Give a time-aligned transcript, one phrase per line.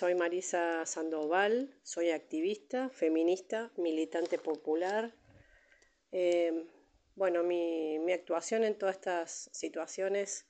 [0.00, 5.14] Soy Marisa Sandoval, soy activista, feminista, militante popular.
[6.10, 6.64] Eh,
[7.16, 10.46] bueno, mi, actuación en todas estas situaciones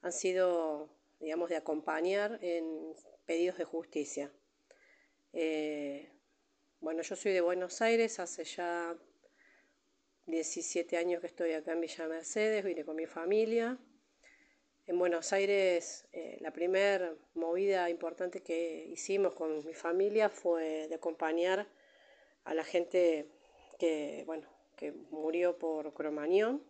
[0.00, 0.88] han sido,
[1.20, 2.94] digamos, de acompañar en
[3.26, 4.32] pedidos de justicia.
[5.34, 6.10] Eh,
[6.80, 8.96] bueno, yo soy de Buenos Aires, hace ya
[10.24, 13.78] 17 años que estoy acá en Villa Mercedes, vine con mi familia.
[14.86, 20.94] En Buenos Aires, eh, la primera movida importante que hicimos con mi familia fue de
[20.94, 21.66] acompañar
[22.44, 23.30] a la gente
[23.78, 26.62] que, bueno, que murió por cromañón.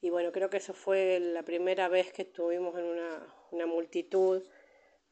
[0.00, 4.46] Y bueno, creo que eso fue la primera vez que estuvimos en una, multitud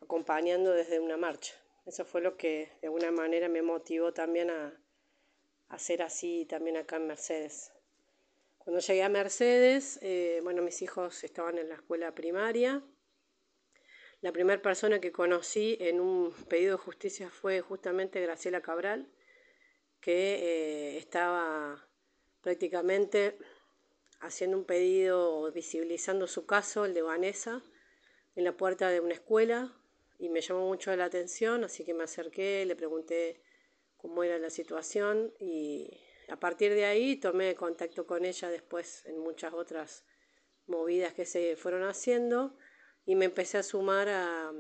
[0.00, 1.54] acompañando desde una marcha.
[1.86, 4.80] Eso fue lo que de alguna manera me motivó también a,
[5.68, 7.72] a hacer así también acá en Mercedes.
[8.69, 12.83] Cuando llegué a Mercedes, eh, bueno, mis hijos estaban en la escuela primaria.
[14.20, 19.11] La primera persona que conocí en un pedido de justicia fue justamente Graciela Cabral,
[20.02, 21.89] que eh, estaba
[22.42, 23.39] prácticamente
[24.20, 27.62] haciendo un pedido visibilizando su caso, el de Vanessa,
[28.36, 29.74] en la puerta de una escuela
[30.19, 33.41] y me llamó mucho la atención, así que me acerqué, le pregunté
[33.96, 39.18] cómo era la situación y a partir de ahí tomé contacto con ella después en
[39.18, 40.04] muchas otras
[40.66, 42.56] movidas que se fueron haciendo
[43.06, 44.52] y me empecé a sumar a,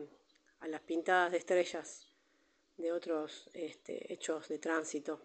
[0.66, 2.10] las pintadas de estrellas
[2.76, 5.20] de otros este, hechos de tránsito.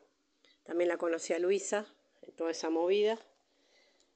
[0.64, 1.88] También la conocí a Luisa
[2.22, 3.18] en toda esa movida.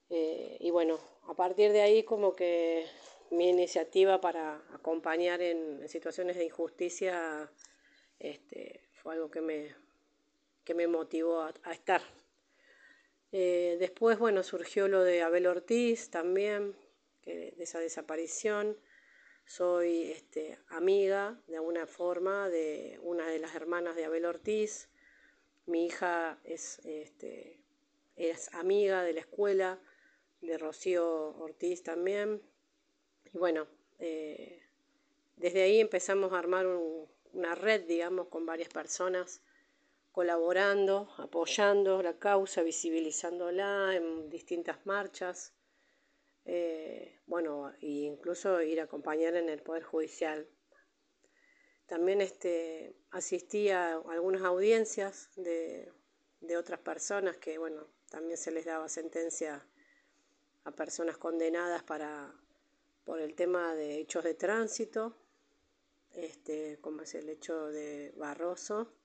[0.09, 2.85] Eh, y bueno, a partir de ahí como que
[3.31, 7.51] mi iniciativa para acompañar en, situaciones de injusticia
[8.19, 9.75] este, fue algo que me,
[10.67, 12.01] que me motivó a, estar.
[13.31, 16.75] Eh, después, bueno, surgió lo de Abel Ortiz también,
[17.23, 18.77] de esa desaparición.
[19.45, 24.89] Soy este, amiga, de alguna forma, de una de las hermanas de Abel Ortiz.
[25.67, 27.63] Mi hija es, este,
[28.17, 29.79] es amiga de la escuela,
[30.41, 32.41] de Rocío Ortiz también.
[33.33, 33.67] Y bueno,
[33.99, 34.63] eh,
[35.37, 36.67] desde ahí empezamos a armar
[37.31, 39.41] una red, digamos, con varias personas
[40.17, 45.53] colaborando, apoyando la causa, visibilizándola en distintas marchas,
[46.43, 50.49] eh, bueno, e incluso ir a acompañar en el Poder Judicial.
[51.85, 55.93] También este, asistí a algunas audiencias de,
[56.57, 59.67] otras personas que, bueno, también se les daba sentencia
[60.63, 62.33] a personas condenadas para,
[63.03, 65.15] por el tema de hechos de tránsito,
[66.15, 68.97] este, como es el hecho de Barroso,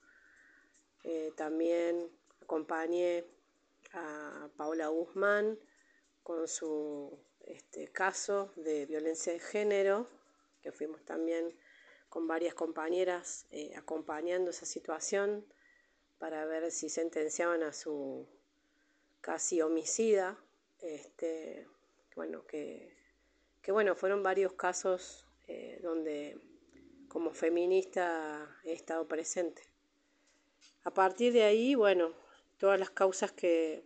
[1.05, 3.25] eh, también acompañé
[3.93, 5.59] a Paula Guzmán
[6.23, 10.07] con su este, caso de violencia de género,
[10.63, 11.57] que fuimos también
[12.09, 15.47] con varias compañeras eh, acompañando esa situación
[16.19, 18.29] para ver si sentenciaban a su
[19.21, 20.39] casi homicida.
[20.81, 21.67] Este,
[22.15, 22.95] bueno, que,
[23.69, 26.39] bueno, fueron varios casos eh, donde
[27.09, 29.72] como feminista he estado presente.
[30.85, 32.13] A partir de ahí, bueno,
[32.59, 33.85] todas las causas que,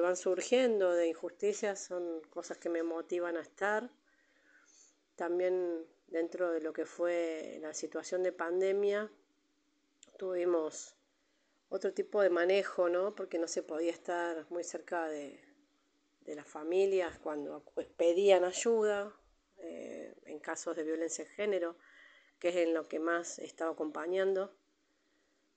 [0.00, 3.90] van surgiendo de injusticias son cosas que me motivan a estar.
[5.14, 9.10] También dentro de lo que fue la situación de pandemia,
[10.18, 10.94] tuvimos
[11.70, 13.14] otro tipo de manejo, ¿no?
[13.14, 15.40] Porque no se podía estar muy cerca de,
[16.26, 17.64] las familias cuando
[17.96, 19.16] pedían ayuda
[19.58, 21.78] eh, en casos de violencia de género,
[22.38, 24.54] que es en lo que más he estado acompañando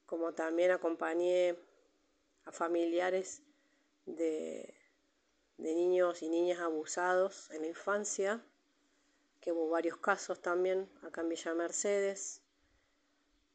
[0.09, 1.55] como también acompañé
[2.45, 3.43] a familiares
[4.07, 4.73] de,
[5.59, 8.43] niños y niñas abusados en la infancia,
[9.39, 12.41] que hubo varios casos también acá en Villa Mercedes,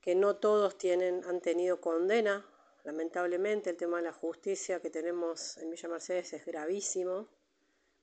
[0.01, 2.47] que no todos tienen, han tenido condena.
[2.85, 7.27] Lamentablemente el tema de la justicia que tenemos en Villa Mercedes es gravísimo.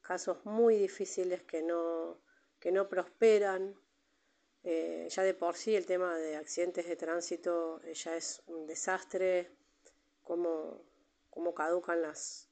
[0.02, 2.20] Casos muy difíciles que no,
[2.60, 3.80] que no prosperan,
[4.64, 8.68] eh, ya de por sí el tema de accidentes de tránsito eh, ya es un
[8.68, 9.52] desastre,
[10.24, 10.84] cómo,
[11.56, 12.50] caducan las,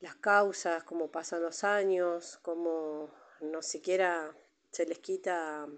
[0.00, 3.10] las causas, cómo pasan los años, cómo
[3.40, 4.34] no siquiera
[4.70, 5.68] se les quita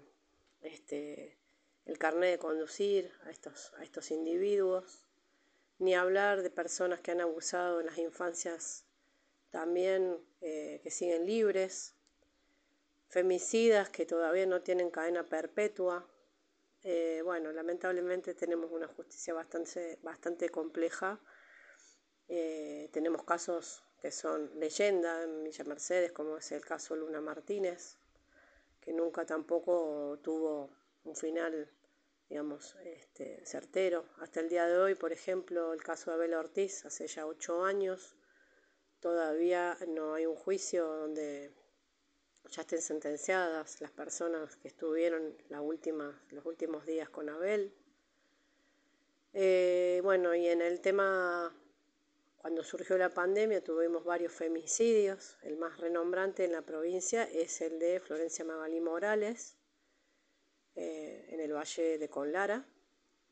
[0.61, 1.37] este,
[1.85, 5.03] el carnet de conducir a estos, a estos individuos,
[5.77, 8.85] ni hablar de personas que han abusado en las infancias
[9.51, 11.94] también eh, que siguen libres,
[13.15, 16.05] femicidas que todavía no tienen cadena perpetua.
[16.83, 21.21] Eh, bueno, lamentablemente tenemos una justicia bastante, bastante compleja.
[22.27, 27.97] Eh, tenemos casos que son leyenda en Villa Mercedes, como es el caso Luna Martínez,
[28.81, 30.75] que nunca tampoco tuvo
[31.05, 31.71] un final,
[32.27, 34.09] digamos, este, certero.
[34.17, 37.63] Hasta el día de hoy, por ejemplo, el caso de Abel Ortiz, hace ya ocho
[37.63, 38.17] años,
[38.99, 41.53] todavía no hay un juicio donde
[42.49, 47.73] ya estén sentenciadas las personas que estuvieron la última, los últimos días con Abel.
[49.33, 51.53] Eh, bueno, y en el tema,
[52.37, 55.37] cuando surgió la pandemia, tuvimos varios femicidios.
[55.43, 59.57] El más renombrante en la provincia es el de Florencia Magalí Morales,
[60.75, 62.65] eh, en el Valle de Conlara,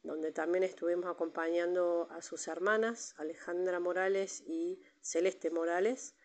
[0.02, 6.16] donde también estuvimos acompañando a sus hermanas, Alejandra Morales y Celeste Morales,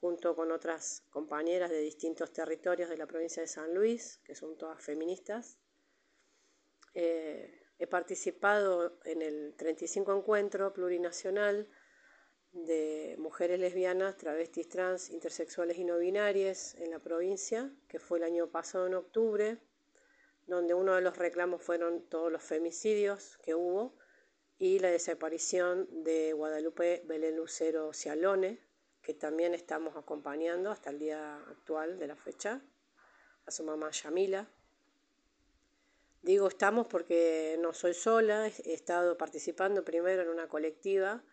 [0.00, 4.56] junto con otras compañeras de distintos territorios de la provincia de San Luis, que son
[4.56, 5.58] todas feministas.
[6.94, 11.68] Eh, He participado en el 35 encuentro plurinacional
[12.50, 18.24] de mujeres lesbianas, travestis, trans, intersexuales y no binarias en la provincia, que fue el
[18.24, 19.58] año pasado en octubre,
[20.48, 23.94] donde uno de los reclamos fueron todos los femicidios que hubo
[24.58, 28.58] y la desaparición de Guadalupe Belén Lucero Cialone,
[29.08, 32.60] que también estamos acompañando hasta el día actual de la fecha,
[33.46, 34.46] a su mamá Yamila.
[36.20, 41.24] Digo estamos porque no soy sola, he estado participando primero en una colectiva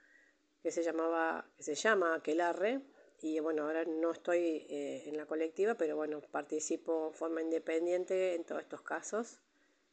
[0.63, 2.79] que se llamaba, que se llama Aquelarre,
[3.21, 8.35] y bueno, ahora no estoy eh, en la colectiva, pero bueno, participo de forma independiente
[8.35, 9.41] en todos estos casos.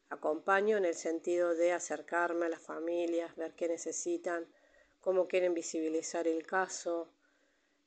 [0.09, 4.47] Acompaño en el sentido de acercarme a las familias, ver qué necesitan,
[5.01, 7.13] cómo quieren visibilizar el caso,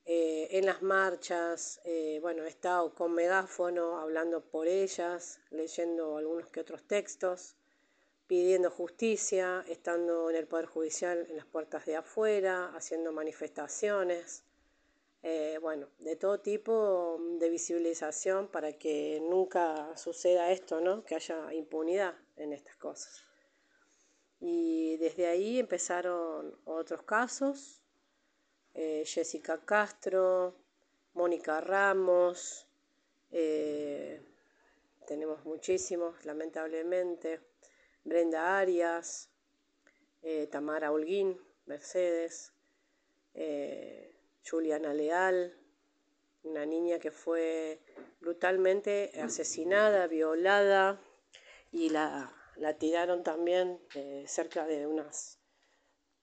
[0.07, 6.49] eh, en las marchas, eh, bueno, he estado con megáfono hablando por ellas, leyendo algunos
[6.49, 7.55] que otros textos,
[8.27, 14.43] pidiendo justicia, estando en el Poder Judicial en las puertas de afuera, haciendo manifestaciones,
[15.23, 21.03] eh, bueno, de todo tipo de visibilización para que nunca suceda esto, ¿no?
[21.03, 23.25] Que haya impunidad en estas cosas.
[24.39, 27.81] Y desde ahí empezaron otros casos,
[28.75, 30.53] eh, Jessica Castro,
[31.13, 32.67] Mónica Ramos,
[33.31, 34.21] eh,
[35.07, 37.39] tenemos muchísimos, lamentablemente,
[38.03, 39.29] Brenda Arias,
[40.21, 42.51] eh, Tamara Holguín, Mercedes,
[44.49, 45.57] Juliana Leal,
[46.43, 47.79] una niña que fue
[48.19, 51.01] brutalmente asesinada, violada
[51.71, 53.79] y la, la tiraron también
[54.25, 55.39] cerca de unas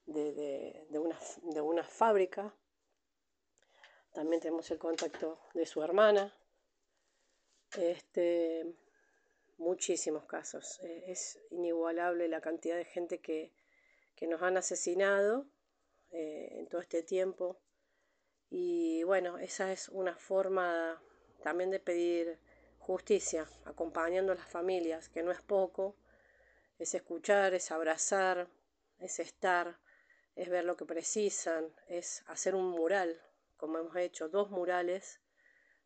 [0.06, 2.54] de, una, de una fábrica.
[4.12, 6.34] También tenemos el contacto de su hermana.
[7.76, 8.74] Este,
[9.62, 10.78] muchísimos casos.
[10.82, 13.52] Eh, es inigualable la cantidad de gente que,
[14.28, 15.46] nos han asesinado
[16.12, 17.58] eh, en todo este tiempo.
[18.50, 21.02] Y bueno, esa es una forma
[21.42, 22.38] también de pedir
[22.78, 25.96] justicia, acompañando a las familias, que no es poco,
[26.78, 28.48] es escuchar, es abrazar,
[28.98, 29.78] es estar,
[30.34, 33.20] es ver lo que precisan, es hacer un mural,
[33.56, 35.20] como hemos hecho dos murales,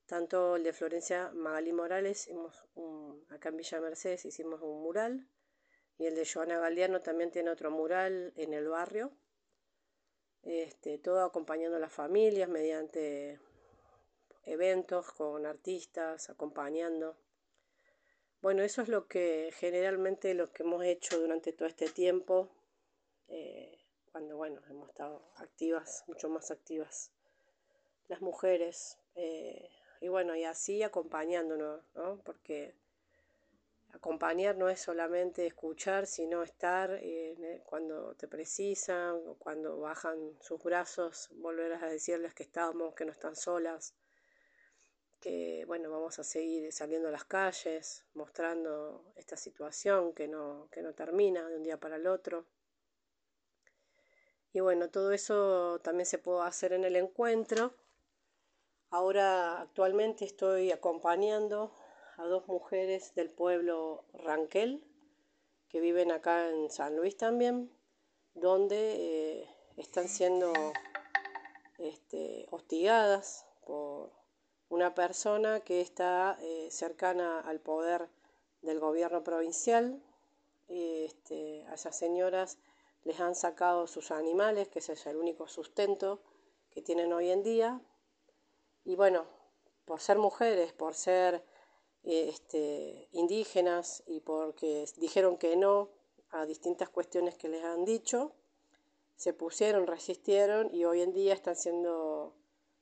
[0.07, 2.31] tanto el de Florencia Magalí Morales,
[3.29, 5.29] acá en Villa Mercedes hicimos un mural,
[5.99, 9.13] y el de Joana Galdiano también tiene otro mural en el barrio,
[10.43, 13.41] este, todo acompañando a las familias mediante
[14.45, 17.17] eventos con artistas, acompañando.
[18.41, 22.49] Bueno, eso es lo que generalmente lo que hemos hecho durante todo este tiempo.
[23.27, 23.86] Eh,
[24.17, 27.13] cuando bueno, hemos estado activas, mucho más activas
[28.09, 28.99] las mujeres.
[29.15, 29.69] Eh,
[30.01, 32.23] y bueno, y así acompañándonos, ¿no?
[32.25, 32.75] Porque
[33.93, 40.63] acompañar no es solamente escuchar, sino estar eh, cuando te precisan o cuando bajan sus
[40.63, 43.95] brazos, volver a decirles que estamos, que no están solas,
[45.21, 50.81] que bueno, vamos a seguir saliendo a las calles, mostrando esta situación que no, que
[50.81, 52.47] no termina de un día para el otro.
[54.53, 57.75] Y bueno, todo eso también se puede hacer en el encuentro.
[58.91, 61.77] Ahora actualmente estoy acompañando
[62.17, 64.83] a dos mujeres del pueblo Ranquel,
[65.69, 67.71] que viven acá en San Luis también,
[68.35, 70.53] donde eh, están siendo
[71.79, 74.13] este, hostigadas por
[74.69, 78.09] una persona que está eh, cercana al poder
[78.63, 80.03] del gobierno provincial.
[80.69, 82.59] Este, a esas señoras
[83.07, 86.21] les han sacado sus animales, que ese es el único sustento
[86.71, 87.81] que tienen hoy en día.
[88.85, 89.27] Y bueno,
[89.85, 91.45] por ser mujeres, por ser
[92.03, 95.91] este, indígenas y porque dijeron que no
[96.31, 98.33] a distintas cuestiones que les han dicho,
[99.15, 102.35] se pusieron, resistieron y hoy en día están siendo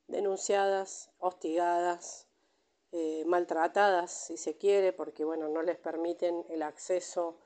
[0.07, 2.25] denunciadas, hostigadas,
[2.91, 7.37] eh, maltratadas, si se quiere, porque bueno, no les permiten el acceso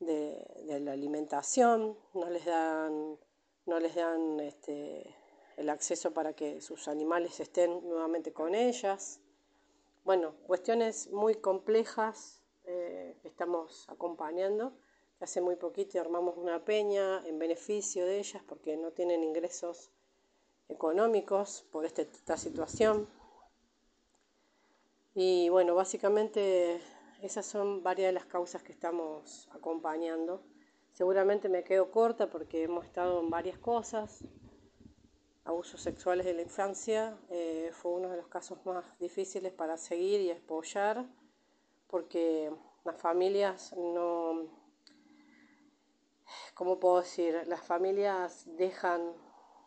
[0.00, 3.18] de, la alimentación, no les dan,
[3.66, 5.14] no les dan este,
[5.56, 9.20] el acceso para que sus animales estén nuevamente con ellas.
[10.04, 14.72] Bueno, cuestiones muy complejas eh, estamos acompañando.
[15.20, 19.90] Hace muy poquito armamos una peña en beneficio de ellas porque no tienen ingresos
[20.68, 23.08] económicos por este, esta situación.
[25.14, 26.80] Y bueno, básicamente
[27.24, 30.42] esas son varias de las causas que estamos acompañando.
[30.92, 34.22] Seguramente me quedo corta porque hemos estado en varias cosas.
[35.44, 40.20] Abusos sexuales de la infancia eh, fue uno de los casos más difíciles para seguir
[40.20, 41.06] y apoyar
[41.86, 42.52] porque
[42.84, 44.46] las familias no,
[46.52, 47.42] ¿cómo puedo decir?
[47.46, 49.14] Las familias dejan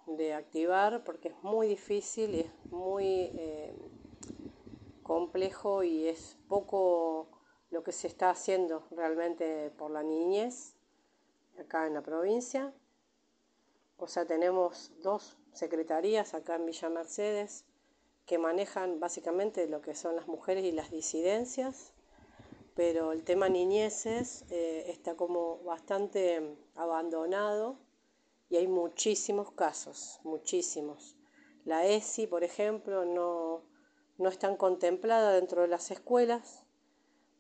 [0.06, 3.76] de activar porque es muy difícil y es muy eh,
[5.02, 7.37] complejo y es poco
[7.70, 10.76] lo que se está haciendo realmente por la niñez
[11.60, 12.74] acá en la provincia.
[13.98, 17.66] O sea, tenemos dos secretarías acá en Villa Mercedes
[18.26, 21.94] que manejan básicamente lo que son las mujeres y las disidencias,
[22.76, 27.80] pero el tema niñeces eh, está como bastante abandonado
[28.50, 31.16] y hay muchísimos casos, muchísimos.
[31.66, 33.64] La ESI, por ejemplo, no,
[34.18, 36.64] no están contemplada dentro de las escuelas.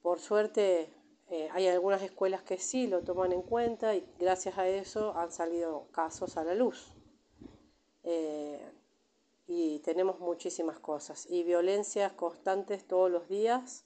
[0.07, 0.89] Por suerte
[1.29, 5.33] eh, hay algunas escuelas que sí lo toman en cuenta y gracias a eso han
[5.33, 6.93] salido casos a la luz.
[8.05, 8.71] Eh,
[9.47, 13.83] y tenemos muchísimas cosas y violencias constantes todos los días,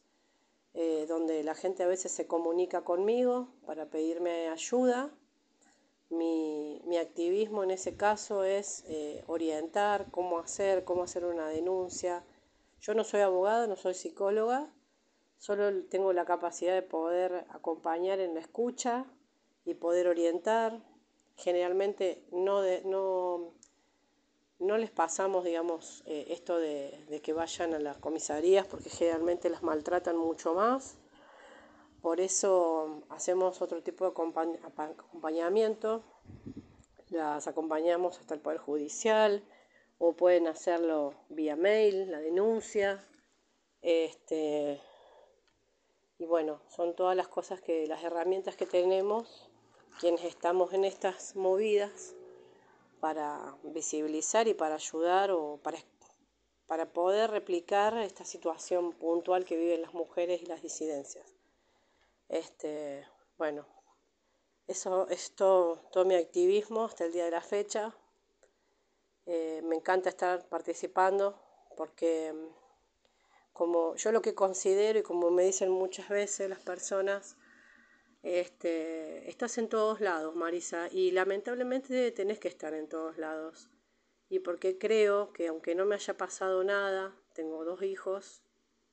[0.75, 5.09] eh, donde la gente a veces se comunica conmigo para pedirme ayuda
[6.11, 8.83] mi, activismo en ese caso es
[9.25, 12.23] orientar cómo hacer, cómo hacer una denuncia.
[12.79, 14.71] Yo no soy abogada, no soy psicóloga,
[15.41, 19.05] solo tengo la capacidad de poder acompañar en la escucha
[19.65, 20.83] y poder orientar.
[21.35, 23.55] Generalmente no, no,
[24.59, 29.49] no les pasamos, digamos, eh, esto de, de que vayan a las comisarías porque generalmente
[29.49, 30.99] las maltratan mucho más.
[32.03, 36.03] Por eso hacemos otro tipo de acompañamiento.
[37.09, 39.43] Las acompañamos hasta el Poder Judicial
[39.97, 43.03] o pueden hacerlo vía mail, la denuncia.
[43.81, 44.79] Este,
[46.21, 49.49] y bueno, son todas las cosas que, las herramientas que tenemos,
[49.99, 52.13] quienes estamos en estas movidas,
[52.99, 55.79] para visibilizar y para ayudar o para,
[56.67, 61.25] para poder replicar esta situación puntual que viven las mujeres y las disidencias.
[62.29, 63.03] Este,
[63.39, 63.65] bueno,
[64.67, 67.95] eso es todo, mi activismo hasta el día de la fecha.
[69.25, 71.41] Eh, me encanta estar participando
[71.75, 72.31] porque
[73.53, 77.37] como yo lo que considero y como me dicen muchas veces las personas,
[78.23, 83.69] este, estás en todos lados, Marisa, y lamentablemente tenés que estar en todos lados.
[84.29, 88.43] Y porque creo que aunque no me haya pasado nada, tengo dos hijos,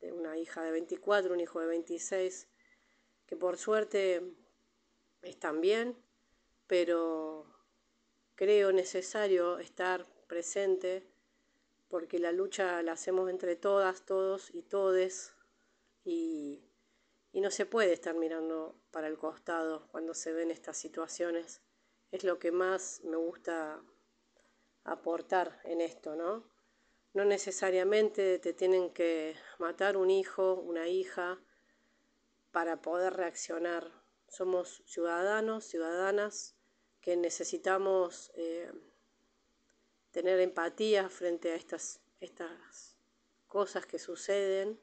[0.01, 2.49] una hija de 24, un hijo de 26,
[3.27, 4.23] que por suerte
[5.23, 5.97] están bien,
[6.67, 7.47] pero
[8.35, 11.07] creo necesario estar presente
[11.89, 15.35] porque la lucha la hacemos entre todas, todos y todes
[16.05, 16.63] y,
[17.33, 21.63] y no se puede estar mirando para el costado cuando se ven estas situaciones.
[22.11, 23.83] Es lo que más me gusta
[24.85, 26.45] aportar en esto, ¿no?
[27.15, 31.41] No necesariamente te tienen que matar un hijo, una hija,
[32.51, 33.91] para poder reaccionar.
[34.29, 36.57] Somos ciudadanos, ciudadanas
[37.01, 38.71] que necesitamos eh,
[40.11, 42.97] tener empatía frente a estas, estas
[43.47, 44.81] cosas que suceden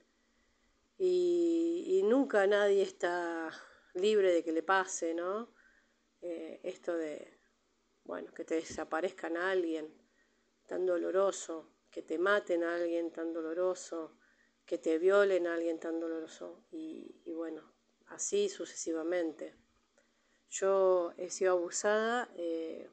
[0.98, 3.52] y, nunca nadie está
[3.94, 5.50] libre de que le pase, ¿no?
[6.22, 7.40] Eh, esto de,
[8.04, 9.92] bueno, que te desaparezcan a alguien
[10.68, 14.18] tan doloroso, que te maten a alguien tan doloroso,
[14.66, 17.74] que te violen a alguien tan doloroso y, bueno,
[18.08, 19.56] así sucesivamente.
[20.50, 22.90] Yo he sido abusada eh,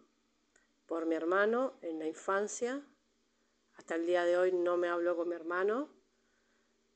[0.92, 2.86] por mi hermano en la infancia,
[3.76, 5.88] hasta el día de hoy no me hablo con mi hermano.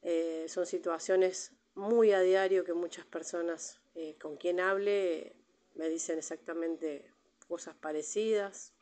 [0.03, 5.35] Eh, son situaciones muy a diario que muchas personas eh, con quien hable
[5.77, 7.11] me dicen exactamente
[7.49, 8.75] cosas parecidas.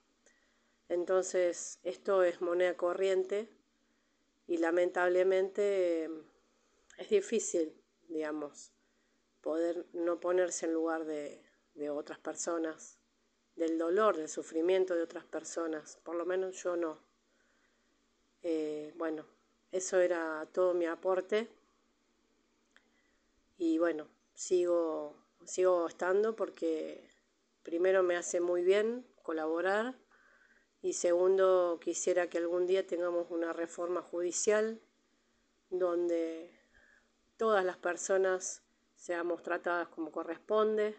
[0.88, 3.48] Entonces, esto es moneda corriente
[4.48, 6.10] y lamentablemente
[6.98, 8.72] es difícil, digamos,
[9.42, 11.40] poder no ponerse en lugar de,
[11.88, 12.98] otras personas,
[13.56, 16.98] del dolor, del sufrimiento de otras personas, por lo menos yo no.
[18.42, 19.24] Eh, bueno,
[19.72, 21.48] eso era todo mi aporte.
[23.56, 27.08] Y bueno, sigo, sigo estando porque
[27.62, 29.94] primero me hace muy bien colaborar
[30.82, 34.80] y segundo quisiera que algún día tengamos una reforma judicial
[35.70, 36.54] donde
[37.36, 38.62] todas las personas
[38.94, 40.96] seamos tratadas como corresponde,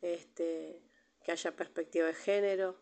[0.00, 0.82] este,
[1.22, 2.76] que haya perspectiva de género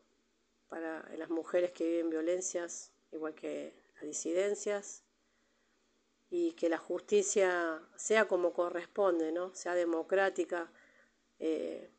[0.68, 5.04] para las mujeres que viven violencias, igual que las disidencias,
[6.30, 9.52] y que la justicia sea como corresponde, ¿no?
[9.54, 10.70] sea democrática,
[11.40, 11.90] eh,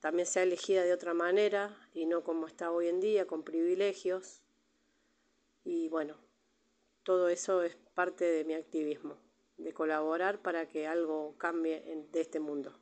[0.00, 4.42] también sea elegida de otra manera y no como está hoy en día, con privilegios.
[5.64, 6.16] Y bueno,
[7.02, 9.16] todo eso es parte de mi activismo,
[9.56, 11.82] de colaborar para que algo cambie
[12.12, 12.79] de este mundo.